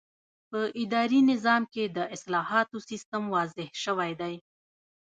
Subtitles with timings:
[0.49, 4.35] په اداري نظام کې د اصلاحاتو سیسټم واضح شوی دی.